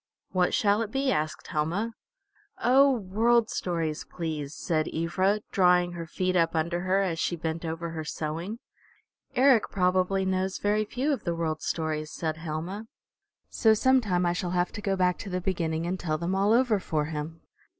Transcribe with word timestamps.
"What 0.31 0.55
shall 0.55 0.81
it 0.81 0.89
be?" 0.89 1.11
asked 1.11 1.45
Helma. 1.45 1.93
"Oh, 2.57 2.89
World 2.91 3.51
Stories, 3.51 4.03
please," 4.03 4.55
said 4.55 4.87
Ivra, 4.91 5.41
drawing 5.51 5.91
her 5.91 6.07
feet 6.07 6.35
up 6.35 6.55
under 6.55 6.79
her 6.79 7.01
as 7.03 7.19
she 7.19 7.35
bent 7.35 7.63
over 7.63 7.91
her 7.91 8.03
sewing. 8.03 8.57
"Eric 9.35 9.69
probably 9.69 10.25
knows 10.25 10.57
very 10.57 10.85
few 10.85 11.13
of 11.13 11.23
the 11.23 11.35
World 11.35 11.61
Stories," 11.61 12.09
said 12.11 12.37
Helma. 12.37 12.87
"So 13.51 13.75
sometime 13.75 14.25
I 14.25 14.33
shall 14.33 14.49
have 14.57 14.71
to 14.71 14.81
go 14.81 14.95
back 14.95 15.19
to 15.19 15.29
the 15.29 15.39
beginning 15.39 15.85
and 15.85 15.99
tell 15.99 16.17
them 16.17 16.33
all 16.33 16.51
over 16.51 16.79
for 16.79 17.05
him." 17.05 17.41